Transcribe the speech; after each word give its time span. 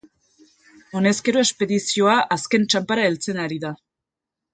Honezkero 0.99 1.43
espedizioa 1.47 2.15
azken 2.37 2.65
txanpara 2.71 3.05
heltzen 3.11 3.43
ari 3.45 3.61
da. 3.67 3.73